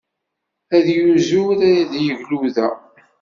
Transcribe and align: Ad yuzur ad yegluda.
Ad 0.75 0.85
yuzur 0.97 1.59
ad 1.79 1.91
yegluda. 2.05 2.67